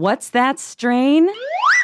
[0.00, 1.28] What's that strain?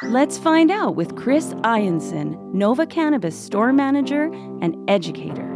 [0.04, 5.55] Let's find out with Chris Ianson, Nova Cannabis store manager and educator.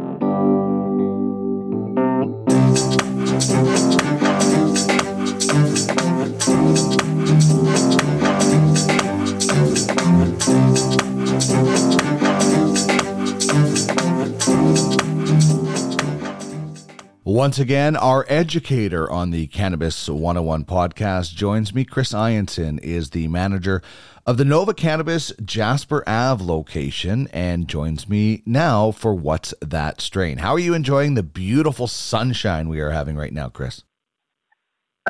[17.41, 21.83] Once again, our educator on the Cannabis 101 podcast joins me.
[21.83, 23.81] Chris Ianson is the manager
[24.27, 30.37] of the Nova Cannabis Jasper Ave location and joins me now for What's That Strain.
[30.37, 33.85] How are you enjoying the beautiful sunshine we are having right now, Chris?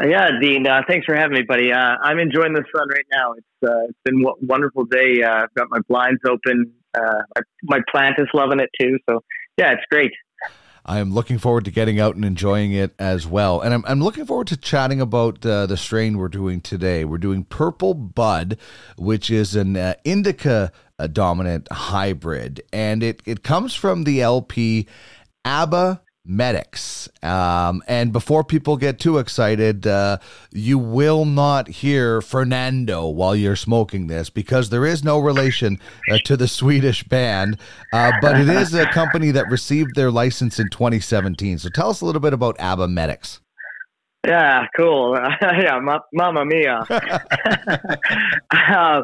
[0.01, 0.65] Yeah, Dean.
[0.65, 1.73] Uh, thanks for having me, buddy.
[1.73, 3.33] Uh, I'm enjoying the sun right now.
[3.33, 5.21] It's uh, it's been a wonderful day.
[5.21, 6.71] Uh, I've got my blinds open.
[6.97, 8.99] Uh, my plant is loving it too.
[9.09, 9.21] So
[9.57, 10.13] yeah, it's great.
[10.85, 13.61] I am looking forward to getting out and enjoying it as well.
[13.61, 17.05] And I'm, I'm looking forward to chatting about uh, the strain we're doing today.
[17.05, 18.57] We're doing Purple Bud,
[18.97, 22.61] which is an uh, indica uh, dominant hybrid.
[22.73, 24.87] And it, it comes from the LP
[25.45, 27.09] ABBA Medix.
[27.23, 30.17] Um, and before people get too excited, uh,
[30.51, 35.79] you will not hear Fernando while you're smoking this because there is no relation
[36.11, 37.57] uh, to the Swedish band,
[37.91, 41.57] uh, but it is a company that received their license in 2017.
[41.57, 43.39] So tell us a little bit about Abba Medix.
[44.25, 45.17] Yeah, cool.
[45.41, 46.85] yeah, ma- Mamma Mia.
[46.89, 47.17] Uh,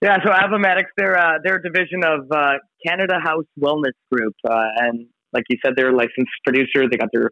[0.00, 4.36] yeah, so Abba Medix, they're, uh, they're a division of uh, Canada House Wellness Group.
[4.44, 6.88] and like you said, they're a licensed producer.
[6.90, 7.30] They got their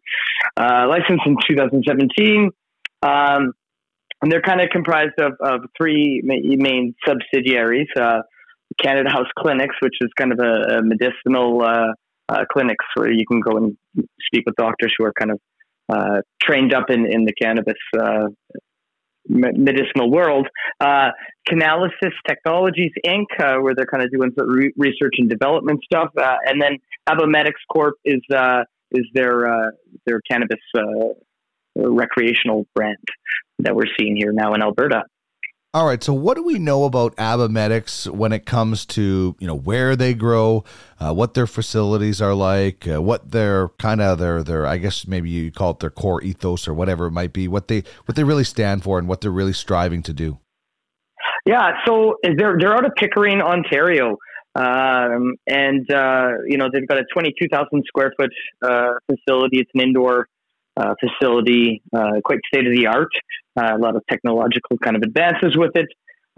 [0.56, 2.50] uh, license in 2017.
[3.02, 3.52] Um,
[4.22, 8.20] and they're kind of comprised of, of three main subsidiaries uh,
[8.80, 11.92] Canada House Clinics, which is kind of a, a medicinal uh,
[12.28, 13.76] uh, clinics where you can go and
[14.26, 15.40] speak with doctors who are kind of
[15.88, 18.28] uh, trained up in, in the cannabis uh,
[19.30, 20.48] medicinal world.
[20.80, 21.10] Uh,
[21.48, 26.36] Knalysis Technologies Inc., uh, where they're kind of doing re- research and development stuff, uh,
[26.46, 29.70] and then Abba Medix Corp is uh, is their uh,
[30.06, 30.80] their cannabis uh,
[31.76, 32.96] recreational brand
[33.60, 35.04] that we're seeing here now in Alberta.
[35.72, 36.02] All right.
[36.02, 39.94] So, what do we know about Abba Medix when it comes to you know where
[39.94, 40.64] they grow,
[40.98, 45.06] uh, what their facilities are like, uh, what their kind of their their I guess
[45.06, 48.16] maybe you call it their core ethos or whatever it might be, what they what
[48.16, 50.40] they really stand for and what they're really striving to do.
[51.46, 51.70] Yeah.
[51.86, 54.16] So they're they're out of Pickering, Ontario,
[54.56, 59.60] um, and uh, you know they've got a twenty two thousand square foot uh, facility.
[59.60, 60.26] It's an indoor
[60.76, 63.12] uh, facility, uh, quite state of the art.
[63.58, 65.86] Uh, a lot of technological kind of advances with it.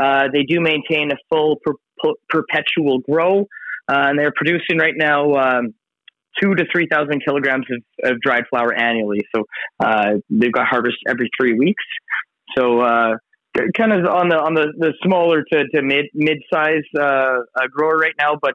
[0.03, 3.41] Uh, they do maintain a full per- per- perpetual grow,
[3.89, 5.75] uh, and they're producing right now um,
[6.41, 9.21] two to three thousand kilograms of, of, dried flower annually.
[9.35, 9.45] So
[9.85, 11.85] uh, they've got harvest every three weeks.
[12.57, 12.81] So
[13.77, 16.83] kind of on the on the, the smaller to, to mid mid size
[17.71, 18.55] grower right now, but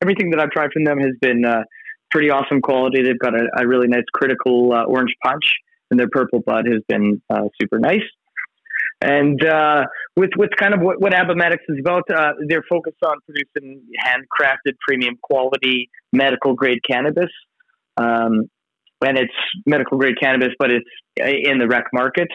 [0.00, 1.44] everything that I've tried from them has been
[2.10, 3.02] pretty awesome quality.
[3.02, 5.44] They've got a, a really nice critical uh, orange punch,
[5.90, 8.02] and their purple bud has been uh, super nice.
[9.00, 9.84] And uh,
[10.16, 13.82] with with kind of what, what Abba Medix is about, uh, they're focused on producing
[14.02, 17.30] handcrafted, premium quality, medical grade cannabis.
[17.98, 18.48] Um,
[19.04, 19.34] and it's
[19.66, 22.28] medical grade cannabis, but it's in the rec market,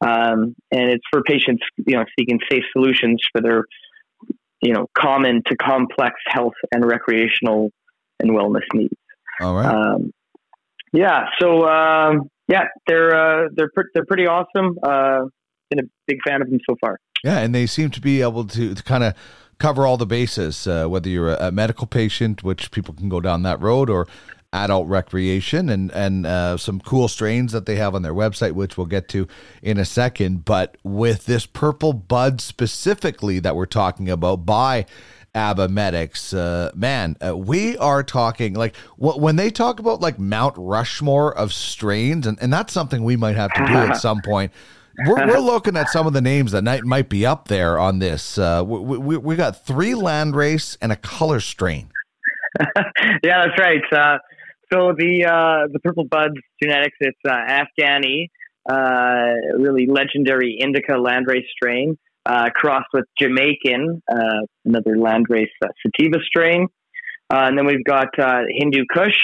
[0.00, 3.64] um, and it's for patients, you know, seeking safe solutions for their,
[4.62, 7.70] you know, common to complex health and recreational
[8.20, 8.94] and wellness needs.
[9.40, 9.66] All right.
[9.66, 10.12] Um,
[10.92, 11.26] yeah.
[11.38, 14.78] So um, yeah, they're uh, they're pr- they're pretty awesome.
[14.82, 15.24] Uh,
[15.70, 16.98] been a big fan of them so far.
[17.24, 19.14] Yeah, and they seem to be able to, to kind of
[19.58, 20.66] cover all the bases.
[20.66, 24.06] Uh, whether you're a, a, medical patient, which people can go down that road, or
[24.52, 28.76] adult recreation, and and uh, some cool strains that they have on their website, which
[28.76, 29.26] we'll get to
[29.62, 30.44] in a second.
[30.44, 34.86] But with this purple bud specifically that we're talking about by
[35.36, 40.18] Abba Medix, uh, man, uh, we are talking like w- when they talk about like
[40.18, 44.22] Mount Rushmore of strains, and, and that's something we might have to do at some
[44.22, 44.50] point.
[45.06, 47.98] We're, we're looking at some of the names that might, might be up there on
[47.98, 48.38] this.
[48.38, 51.90] Uh, we, we, we got three landrace and a color strain.
[53.22, 53.82] yeah, that's right.
[53.92, 54.16] Uh,
[54.72, 58.28] so the uh, the purple buds genetics, it's uh, Afghani,
[59.58, 64.16] really legendary indica landrace strain uh, crossed with Jamaican, uh,
[64.64, 66.66] another landrace uh, sativa strain.
[67.32, 69.18] Uh, and then we've got uh, Hindu Kush,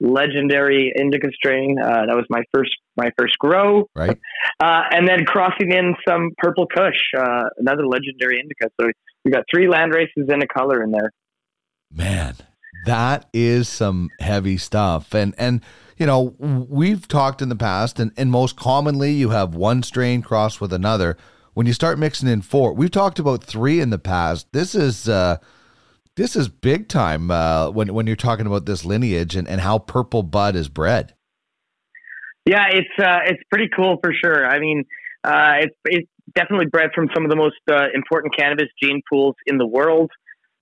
[0.00, 1.76] legendary indica strain.
[1.80, 3.86] Uh, that was my first my first grow.
[3.94, 4.16] Right.
[4.60, 6.98] and then crossing in some Purple Kush,
[7.58, 8.70] another legendary indica.
[8.80, 8.88] So
[9.24, 11.10] we've got three land races and a color in there.
[11.92, 12.34] Man,
[12.86, 15.14] that is some heavy stuff.
[15.14, 15.62] And and
[15.96, 20.22] you know we've talked in the past, and, and most commonly you have one strain
[20.22, 21.16] crossed with another
[21.58, 24.46] when you start mixing in four, we've talked about three in the past.
[24.52, 25.38] This is uh,
[26.14, 29.80] this is big time uh, when when you're talking about this lineage and, and how
[29.80, 31.16] purple bud is bred.
[32.46, 34.46] Yeah, it's uh, it's pretty cool for sure.
[34.46, 34.84] I mean,
[35.24, 39.34] uh, it's it's definitely bred from some of the most uh, important cannabis gene pools
[39.44, 40.12] in the world.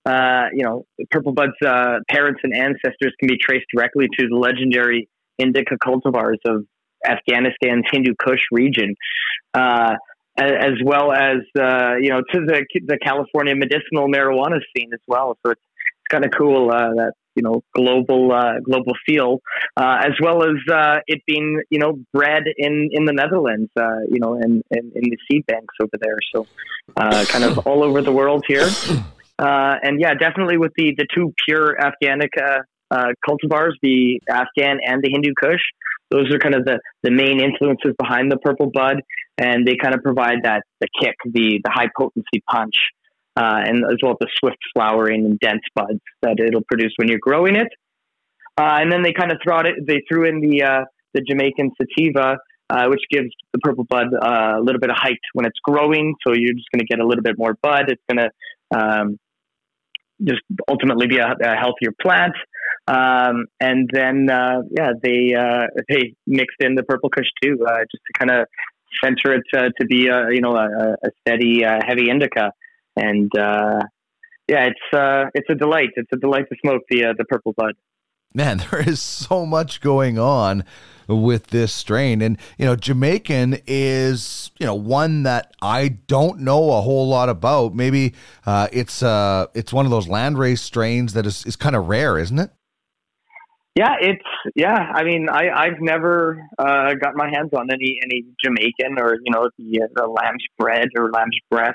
[0.06, 4.36] Uh, you know, Purple Bud's uh, parents and ancestors can be traced directly to the
[4.36, 6.64] legendary indica cultivars of
[7.06, 8.94] Afghanistan's Hindu Kush region,
[9.52, 9.96] uh,
[10.38, 15.38] as well as uh, you know to the the California medicinal marijuana scene as well.
[15.44, 19.40] So it's, it's kind of cool uh, that you know global uh, global feel,
[19.76, 24.00] uh, as well as uh, it being you know bred in in the Netherlands, uh,
[24.10, 26.18] you know, and in, in, in, the seed banks over there.
[26.34, 26.46] So
[26.96, 28.68] uh, kind of all over the world here,
[29.38, 31.76] uh, and yeah, definitely with the the two pure
[32.92, 35.60] Afghanica cultivars, the Afghan and the Hindu Kush.
[36.10, 39.00] Those are kind of the, the main influences behind the purple bud,
[39.38, 42.74] and they kind of provide that the kick, the the high potency punch
[43.36, 47.08] uh, and as well as the swift flowering and dense buds that it'll produce when
[47.08, 47.68] you're growing it.
[48.58, 49.86] Uh, and then they kind of threw it.
[49.86, 52.38] They threw in the uh, the Jamaican sativa,
[52.70, 56.14] uh, which gives the purple bud uh, a little bit of height when it's growing.
[56.26, 57.90] So you're just going to get a little bit more bud.
[57.90, 59.18] It's going to um,
[60.22, 62.34] just ultimately be a, a healthier plant.
[62.88, 65.34] Um, and then uh, yeah, they
[65.88, 68.46] they mixed in the purple kush too, just to kind of
[69.02, 72.52] center it to be a you know a, a steady heavy indica
[72.96, 73.80] and uh,
[74.48, 75.90] yeah, it's uh, it's a delight.
[75.96, 77.74] It's a delight to smoke the uh, the purple bud.
[78.34, 80.64] Man, there is so much going on
[81.06, 86.72] with this strain, and you know, Jamaican is you know one that I don't know
[86.72, 87.74] a whole lot about.
[87.74, 88.14] Maybe
[88.46, 92.18] uh, it's uh, it's one of those landrace strains that is is kind of rare,
[92.18, 92.50] isn't it?
[93.76, 94.24] Yeah, it's
[94.54, 94.90] yeah.
[94.94, 99.32] I mean, I I've never uh, got my hands on any any Jamaican or you
[99.32, 101.74] know the, the lamb's bread or lamb's breath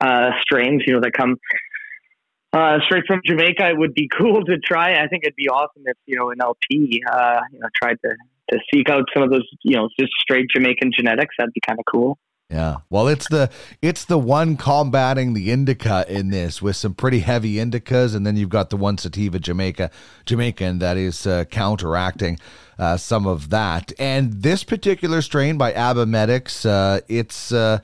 [0.00, 1.36] uh, strains, you know, that come
[2.52, 3.68] uh, straight from Jamaica.
[3.68, 5.02] It would be cool to try.
[5.02, 8.10] I think it'd be awesome if you know an LP, uh, you know, tried to
[8.50, 11.34] to seek out some of those, you know, just straight Jamaican genetics.
[11.38, 12.18] That'd be kind of cool.
[12.50, 12.76] Yeah.
[12.90, 13.50] Well, it's the
[13.82, 18.36] it's the one combating the indica in this with some pretty heavy indicas, and then
[18.36, 19.90] you've got the one sativa Jamaica
[20.26, 22.38] Jamaican that is uh, counteracting
[22.78, 23.92] uh, some of that.
[23.98, 27.80] And this particular strain by Abba-Medix, uh, it's uh,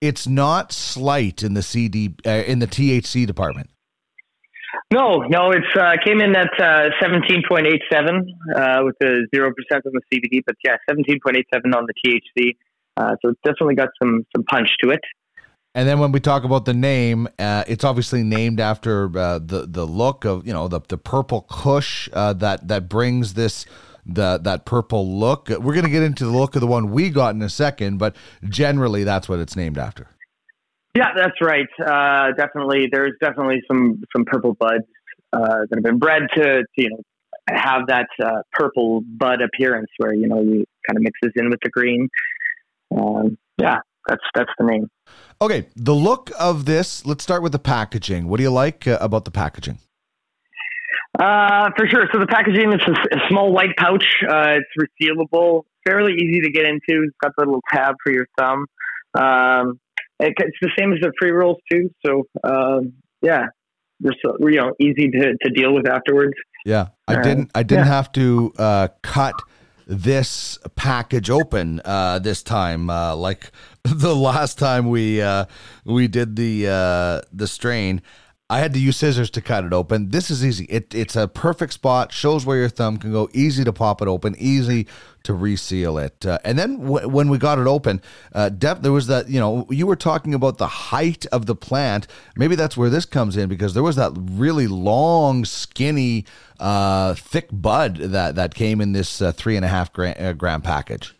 [0.00, 3.68] it's not slight in the CD uh, in the THC department.
[4.92, 8.96] No, no, it's uh, came in at uh, seventeen point eight seven uh, with
[9.34, 12.56] zero percent on the CBD, but yeah, seventeen point eight seven on the THC.
[12.96, 15.00] Uh, so it's definitely got some some punch to it.
[15.74, 19.66] And then when we talk about the name, uh, it's obviously named after uh, the
[19.68, 23.66] the look of you know the the purple Kush uh, that that brings this
[24.06, 25.48] the that purple look.
[25.50, 28.16] We're to get into the look of the one we got in a second, but
[28.48, 30.08] generally that's what it's named after.
[30.96, 31.68] Yeah, that's right.
[31.78, 34.84] Uh, definitely, there's definitely some some purple buds
[35.30, 37.02] uh, that have been bred to, to you know
[37.50, 41.60] have that uh, purple bud appearance where you know you kind of mixes in with
[41.62, 42.08] the green.
[42.96, 44.88] Um, yeah, that's that's the name.
[45.42, 47.04] Okay, the look of this.
[47.04, 48.28] Let's start with the packaging.
[48.28, 49.78] What do you like uh, about the packaging?
[51.18, 52.08] Uh, for sure.
[52.10, 54.04] So the packaging is a, a small white pouch.
[54.26, 57.04] Uh, it's resealable, fairly easy to get into.
[57.04, 58.64] It's got the little tab for your thumb.
[59.14, 59.78] Um,
[60.20, 61.90] it's the same as the pre rolls too.
[62.04, 63.46] So um, yeah,
[64.00, 66.34] you know, easy to, to deal with afterwards.
[66.64, 67.50] Yeah, I uh, didn't.
[67.54, 67.92] I didn't yeah.
[67.92, 69.34] have to uh, cut
[69.86, 73.50] this package open uh, this time, uh, like
[73.84, 75.46] the last time we uh,
[75.84, 78.02] we did the uh, the strain.
[78.48, 80.10] I had to use scissors to cut it open.
[80.10, 80.66] This is easy.
[80.66, 82.12] It, it's a perfect spot.
[82.12, 83.28] Shows where your thumb can go.
[83.32, 84.36] Easy to pop it open.
[84.38, 84.86] Easy
[85.24, 86.24] to reseal it.
[86.24, 88.00] Uh, and then w- when we got it open,
[88.32, 89.28] uh, depth, there was that.
[89.28, 92.06] You know, you were talking about the height of the plant.
[92.36, 96.24] Maybe that's where this comes in because there was that really long, skinny,
[96.60, 100.34] uh, thick bud that that came in this uh, three and a half gram, uh,
[100.34, 101.15] gram package.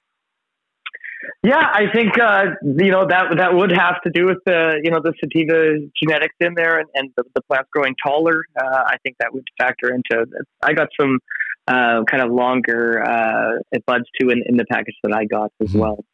[1.47, 4.91] Yeah, I think uh, you know that that would have to do with the you
[4.91, 8.43] know the sativa genetics in there and, and the, the plants growing taller.
[8.61, 10.27] Uh, I think that would factor into.
[10.61, 11.21] I got some
[11.69, 15.69] uh, kind of longer uh, buds too in, in the package that I got as
[15.69, 15.79] mm-hmm.
[15.79, 16.05] well.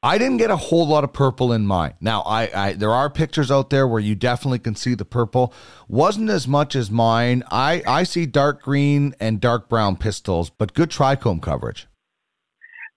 [0.00, 1.94] I didn't get a whole lot of purple in mine.
[2.00, 5.52] Now, I, I, there are pictures out there where you definitely can see the purple.
[5.88, 7.42] Wasn't as much as mine.
[7.50, 11.88] I I see dark green and dark brown pistils, but good trichome coverage.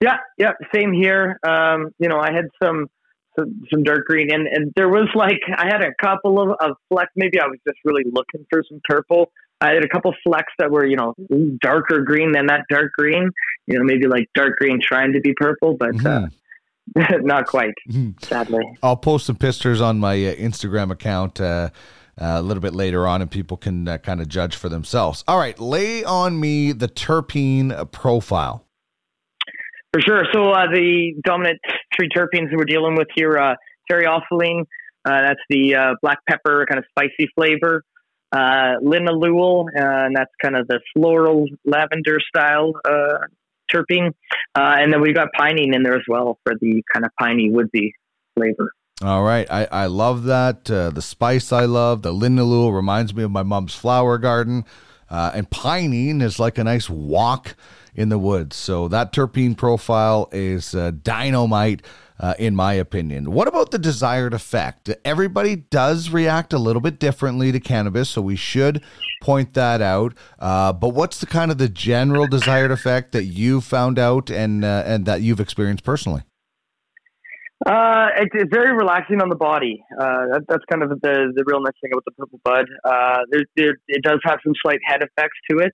[0.00, 1.38] Yeah, yeah, same here.
[1.46, 2.86] Um, you know, I had some,
[3.38, 6.76] some some dark green, and and there was like I had a couple of, of
[6.88, 7.12] flecks.
[7.16, 9.30] Maybe I was just really looking for some purple.
[9.60, 11.14] I had a couple flecks that were you know
[11.62, 13.30] darker green than that dark green.
[13.66, 16.28] You know, maybe like dark green trying to be purple, but uh,
[16.96, 17.00] mm-hmm.
[17.00, 17.74] uh, not quite,
[18.22, 18.64] sadly.
[18.82, 21.70] I'll post some pictures on my uh, Instagram account uh,
[22.20, 25.24] uh, a little bit later on, and people can uh, kind of judge for themselves.
[25.26, 28.65] All right, lay on me the terpene profile.
[29.92, 30.24] For sure.
[30.32, 31.60] So uh, the dominant
[31.96, 33.54] three terpenes we're dealing with here, uh,
[33.90, 34.62] caryophyllene,
[35.04, 37.82] uh, that's the uh, black pepper kind of spicy flavor.
[38.32, 43.18] Uh, linalool, and that's kind of the floral lavender style uh,
[43.72, 44.08] terpene.
[44.54, 47.50] Uh, and then we've got pinene in there as well for the kind of piney
[47.50, 47.94] woodsy
[48.34, 48.72] flavor.
[49.02, 50.70] All right, I, I love that.
[50.70, 52.02] Uh, the spice I love.
[52.02, 54.64] The linalool reminds me of my mom's flower garden.
[55.08, 57.54] Uh, and pinene is like a nice walk
[57.96, 58.56] in the woods.
[58.56, 61.82] So that terpene profile is uh, dynamite
[62.18, 63.32] uh, in my opinion.
[63.32, 64.90] What about the desired effect?
[65.04, 68.82] Everybody does react a little bit differently to cannabis, so we should
[69.22, 70.14] point that out.
[70.38, 74.64] Uh, but what's the kind of the general desired effect that you found out and
[74.64, 76.22] uh, and that you've experienced personally?
[77.64, 79.82] Uh, it, it's very relaxing on the body.
[79.98, 82.66] Uh, that, that's kind of the the real nice thing about the purple bud.
[82.84, 85.72] Uh, there, there, it does have some slight head effects to it.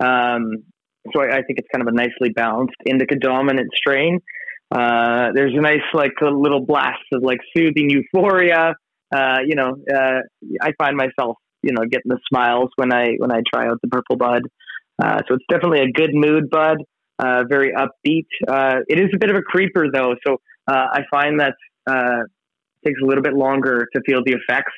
[0.00, 0.64] Um,
[1.12, 4.20] so I, I, think it's kind of a nicely balanced indica dominant strain.
[4.70, 8.74] Uh, there's a nice like a little blast of like soothing euphoria.
[9.12, 10.20] Uh, you know, uh,
[10.62, 13.88] I find myself you know getting the smiles when I when I try out the
[13.88, 14.42] purple bud.
[15.02, 16.78] Uh, so it's definitely a good mood bud.
[17.18, 18.26] Uh, very upbeat.
[18.88, 20.36] it is a bit of a creeper though, so
[20.68, 21.54] I find that
[21.88, 24.72] it takes a little bit longer to feel the effects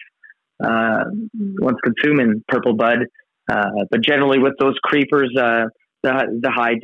[0.61, 3.01] once consuming purple bud.
[3.47, 5.31] but generally, with those creepers,
[6.03, 6.75] the high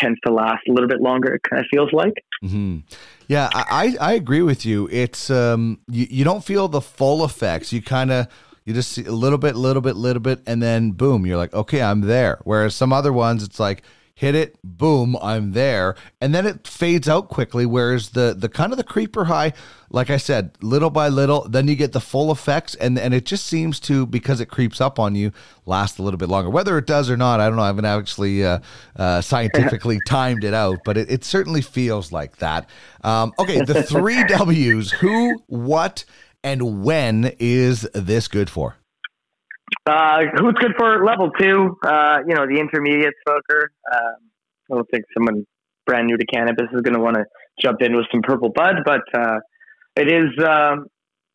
[0.00, 1.34] tends to last a little bit longer.
[1.34, 2.14] It kind of feels like.
[2.44, 2.78] Mm-hmm.
[3.26, 4.88] Yeah, I, I agree with you.
[4.90, 7.72] It's um you, you don't feel the full effects.
[7.72, 8.28] You kind of
[8.64, 11.54] you just see a little bit, little bit, little bit, and then boom, you're like,
[11.54, 12.38] okay, I'm there.
[12.44, 13.82] Whereas some other ones, it's like
[14.18, 17.64] hit it, boom, I'm there, and then it fades out quickly.
[17.64, 19.52] Whereas the the kind of the creeper high,
[19.90, 23.24] like I said, little by little, then you get the full effects, and and it
[23.24, 25.30] just seems to because it creeps up on you,
[25.66, 26.50] last a little bit longer.
[26.50, 27.62] Whether it does or not, I don't know.
[27.62, 28.58] I haven't actually uh,
[28.96, 32.68] uh, scientifically timed it out, but it, it certainly feels like that.
[33.04, 36.04] Um, okay, the three W's: who, what,
[36.42, 38.78] and when is this good for?
[39.86, 41.76] Uh, who's good for level two?
[41.84, 43.70] Uh, you know, the intermediate smoker.
[43.92, 44.30] Um,
[44.70, 45.46] I don't think someone
[45.86, 47.24] brand new to cannabis is going to want to
[47.60, 49.38] jump in with some purple bud, but uh,
[49.96, 50.86] it is, um,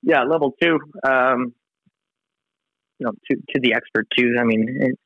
[0.03, 0.79] yeah, level two.
[1.05, 1.53] Um,
[2.99, 4.35] you know, to, to the expert too.
[4.39, 4.99] I mean, it,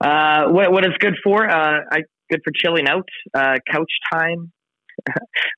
[0.00, 1.48] uh, what what is good for?
[1.48, 4.52] Uh, I good for chilling out, uh, couch time.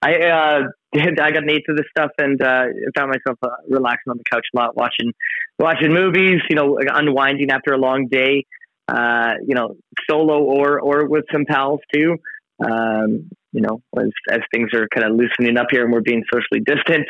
[0.03, 0.61] I uh,
[0.95, 2.65] I got of this stuff and uh,
[2.97, 5.13] found myself uh, relaxing on the couch a lot, watching
[5.59, 6.41] watching movies.
[6.49, 8.45] You know, unwinding after a long day.
[8.89, 9.75] Uh, you know,
[10.09, 12.17] solo or or with some pals too.
[12.65, 16.23] Um, you know, as as things are kind of loosening up here and we're being
[16.33, 17.07] socially distant.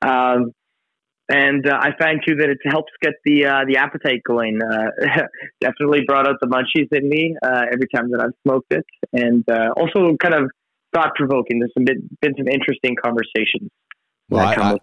[0.00, 0.52] Um,
[1.30, 4.60] and uh, I find too that it helps get the uh, the appetite going.
[4.62, 4.90] Uh,
[5.60, 9.44] definitely brought out the munchies in me uh, every time that I've smoked it, and
[9.50, 10.50] uh, also kind of
[10.94, 11.58] thought provoking.
[11.60, 13.70] There's some been, been some interesting conversations.
[14.30, 14.76] Well, I, I,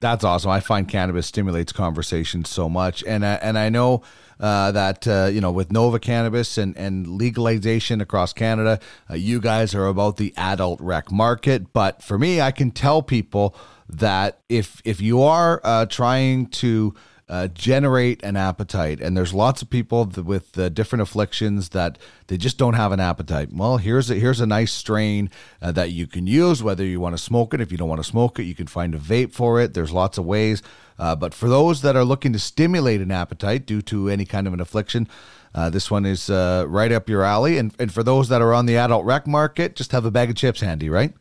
[0.00, 0.50] that's awesome.
[0.50, 4.02] I find cannabis stimulates conversation so much, and I, and I know
[4.40, 9.38] uh, that uh, you know with Nova Cannabis and and legalization across Canada, uh, you
[9.38, 11.74] guys are about the adult rec market.
[11.74, 13.54] But for me, I can tell people
[13.86, 16.94] that if if you are uh, trying to
[17.28, 19.00] uh, generate an appetite.
[19.00, 23.00] And there's lots of people with uh, different afflictions that they just don't have an
[23.00, 23.48] appetite.
[23.52, 25.30] Well, here's a, here's a nice strain
[25.62, 27.60] uh, that you can use, whether you want to smoke it.
[27.60, 29.74] If you don't want to smoke it, you can find a vape for it.
[29.74, 30.62] There's lots of ways.
[30.98, 34.46] Uh, but for those that are looking to stimulate an appetite due to any kind
[34.46, 35.08] of an affliction,
[35.54, 37.58] uh, this one is uh, right up your alley.
[37.58, 40.30] And, and for those that are on the adult rec market, just have a bag
[40.30, 41.14] of chips handy, right?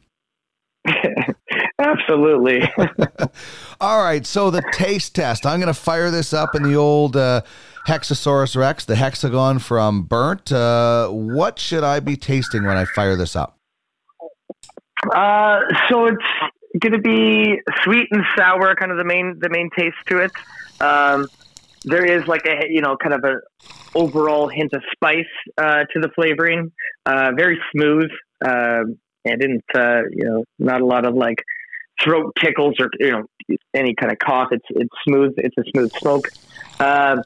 [1.94, 2.62] Absolutely.
[3.82, 4.26] All right.
[4.26, 5.46] So the taste test.
[5.46, 7.42] I'm going to fire this up in the old uh,
[7.88, 10.52] Hexasaurus Rex, the hexagon from Burnt.
[10.52, 13.58] Uh, what should I be tasting when I fire this up?
[15.14, 15.60] Uh,
[15.90, 16.24] so it's
[16.80, 20.32] going to be sweet and sour, kind of the main the main taste to it.
[20.80, 21.28] Um,
[21.84, 23.42] there is like a you know kind of a
[23.94, 25.26] overall hint of spice
[25.58, 26.72] uh, to the flavoring.
[27.06, 28.10] Uh, very smooth.
[28.44, 28.84] Uh,
[29.26, 31.44] and didn't uh, you know not a lot of like
[32.04, 34.50] throat tickles or you know any kind of cough.
[34.52, 35.34] It's it's smooth.
[35.38, 36.28] It's a smooth smoke,
[36.80, 37.18] uh,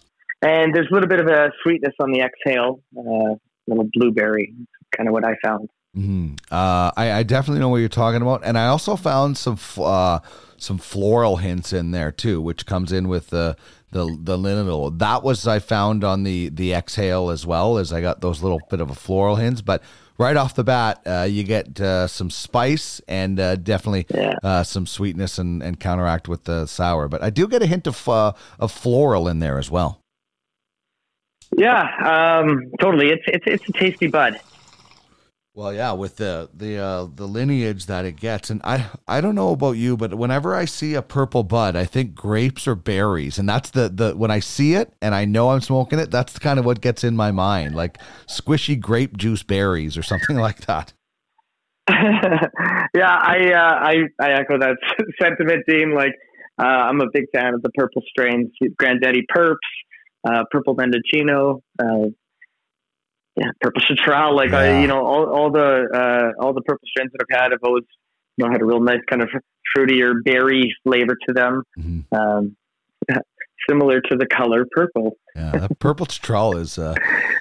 [0.41, 2.81] and there's a little bit of a sweetness on the exhale.
[2.98, 3.36] Uh,
[3.67, 4.53] little blueberry,
[4.96, 5.69] kind of what I found.
[5.96, 6.36] Mm-hmm.
[6.51, 10.19] Uh, I, I, definitely know what you're talking about, and I also found some uh,
[10.57, 13.57] some floral hints in there too, which comes in with the
[13.91, 14.91] the the.
[14.98, 18.62] That was I found on the the exhale as well as I got those little
[18.69, 19.81] bit of a floral hints, but
[20.17, 24.36] right off the bat, uh, you get uh, some spice and uh, definitely Yeah.
[24.43, 27.07] uh, some sweetness and, and counteract with the sour.
[27.07, 30.01] But I do get a hint of uh, of floral in there as well.
[31.55, 33.09] Yeah, um, totally.
[33.09, 34.39] It's it's it's a tasty bud.
[35.57, 39.33] Well, yeah, with the the uh, the lineage that it gets, and I I don't
[39.33, 43.39] know about you, but whenever I see a purple bud, I think grapes or berries,
[43.39, 46.37] and that's the the when I see it and I know I'm smoking it, that's
[46.37, 47.97] kind of what gets in my mind, like
[48.27, 50.93] squishy grape juice berries or something like that.
[51.89, 54.77] yeah, I, uh, I I echo that
[55.19, 55.95] sentiment, Dean.
[55.95, 56.13] Like,
[56.61, 59.67] uh, I'm a big fan of the purple strains, Granddaddy Purps,
[60.23, 62.09] uh, Purple Mendocino, uh,
[63.38, 64.36] yeah, Purple Citral.
[64.36, 64.58] Like, Yeah.
[64.60, 67.60] I, you know, all, all the uh, all the purple strains that I've had have
[67.63, 67.84] always,
[68.38, 69.29] you know, had a real nice kind of
[69.77, 72.03] fruitier berry flavor to them, Mhm.
[72.17, 72.56] um,
[73.70, 75.17] similar to the color purple.
[75.36, 76.96] Yeah, that purple citral is uh,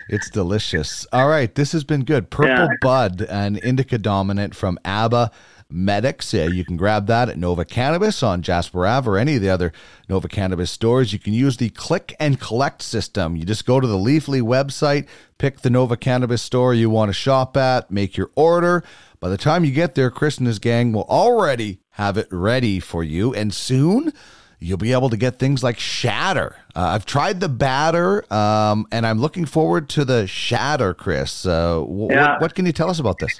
[0.09, 1.07] it's delicious.
[1.13, 2.31] All right, this has been good.
[2.31, 2.67] Purple Yeah.
[2.83, 5.31] Bud, an indica dominant from ABBA
[5.73, 6.33] Medix.
[6.33, 9.49] Uh, you can grab that at Nova Cannabis on Jasper Ave or any of the
[9.51, 9.73] other
[10.09, 11.13] Nova Cannabis stores.
[11.13, 13.37] You can use the click and collect system.
[13.37, 15.07] You just go to the Leafly website,
[15.39, 18.85] pick the Nova Cannabis store you want to shop at, make your order.
[19.19, 22.79] By the time you get there, Chris and his gang will already have it ready
[22.81, 24.13] for you, and soon
[24.59, 26.57] you'll be able to get things like shatter.
[26.75, 31.45] Uh, I've tried the batter, um, and I'm looking forward to the shatter, Chris.
[31.47, 32.33] Uh, wh- Yeah.
[32.33, 33.39] what, what can you tell us about this?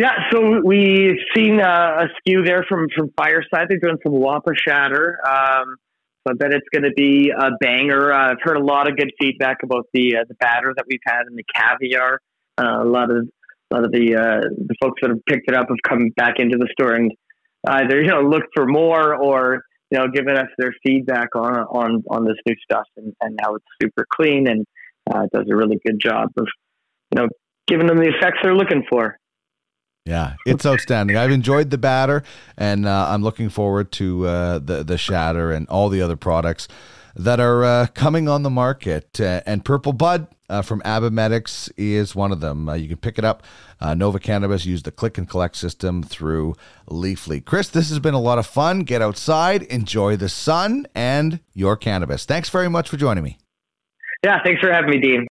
[0.00, 3.66] Yeah, so we've seen uh, a SKU there from from Fireside.
[3.68, 5.18] They're doing some Whopper Shatter.
[5.28, 5.76] Um,
[6.26, 8.10] so I bet it's going to be a banger.
[8.10, 11.00] Uh, I've heard a lot of good feedback about the uh, the batter that we've
[11.04, 12.18] had and the caviar.
[12.56, 13.28] Uh, a lot of
[13.70, 16.36] a lot of the uh, the folks that have picked it up have come back
[16.38, 17.12] into the store and
[17.68, 22.02] either you know looked for more or you know given us their feedback on on
[22.08, 24.64] on this new stuff and, and how it's super clean and
[25.12, 26.46] uh, does a really good job of
[27.12, 27.28] you know
[27.66, 29.18] giving them the effects they're looking for.
[30.10, 31.16] Yeah, it's outstanding.
[31.16, 32.24] I've enjoyed the batter,
[32.58, 36.66] and uh, I'm looking forward to uh, the the shatter and all the other products
[37.14, 39.20] that are uh, coming on the market.
[39.20, 42.68] Uh, and Purple Bud uh, from Abba Medix is one of them.
[42.68, 43.44] Uh, you can pick it up.
[43.80, 46.56] Uh, Nova Cannabis use the click and collect system through
[46.88, 47.44] Leafly.
[47.44, 48.80] Chris, this has been a lot of fun.
[48.80, 52.24] Get outside, enjoy the sun and your cannabis.
[52.24, 53.38] Thanks very much for joining me.
[54.24, 55.26] Yeah, thanks for having me, Dean.